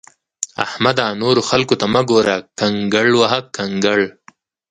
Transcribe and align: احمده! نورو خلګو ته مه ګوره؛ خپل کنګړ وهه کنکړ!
احمده! 0.65 1.05
نورو 1.21 1.41
خلګو 1.49 1.75
ته 1.81 1.85
مه 1.93 2.01
ګوره؛ 2.09 2.35
خپل 2.39 2.49
کنګړ 2.59 3.07
وهه 3.21 3.39
کنکړ! 3.57 3.99